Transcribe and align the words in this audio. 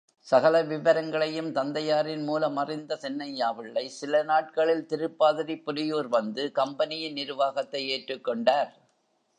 சகல 0.27 0.63
விவரங்களையும் 0.63 1.51
தந்தையாரின் 1.51 2.23
மூலம் 2.23 2.57
அறிந்த 2.57 2.97
சின்னையாபிள்ளை 3.01 3.85
சில 3.85 4.23
நாட்களில் 4.23 4.87
திருப்பாதிரிப்புலியூர் 4.89 6.09
வந்து 6.09 6.51
கம்பெனியின் 6.51 7.13
நிருவாகத்தை 7.13 7.87
ஏற்றுக் 7.87 8.23
கொண்டார். 8.23 8.71